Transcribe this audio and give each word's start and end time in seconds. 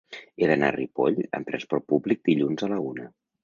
He 0.21 0.47
d'anar 0.51 0.69
a 0.73 0.73
Ripoll 0.75 1.21
amb 1.41 1.51
trasport 1.53 1.87
públic 1.95 2.27
dilluns 2.33 2.69
a 2.71 2.75
la 2.77 2.85
una. 2.93 3.11